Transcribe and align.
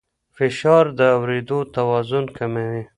فشار 0.35 0.85
د 0.99 0.99
اورېدو 1.15 1.59
توان 1.75 2.25
کموي. 2.37 2.83